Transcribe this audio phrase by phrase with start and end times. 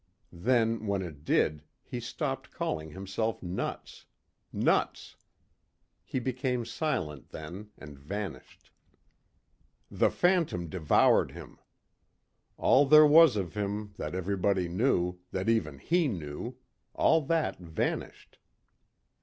[0.33, 4.07] Then when it did, he stopped calling himself nuts...
[4.51, 5.15] nuts.
[6.03, 8.71] He became silent then and vanished.
[9.91, 11.59] The phantom devoured him.
[12.57, 16.57] All there was of him that everybody knew, that even he knew,
[16.95, 18.39] all that vanished.